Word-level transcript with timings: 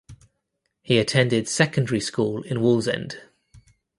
He 0.81 0.97
attended 0.97 1.47
secondary 1.47 1.99
school 1.99 2.41
in 2.41 2.57
Wallsend. 2.59 3.21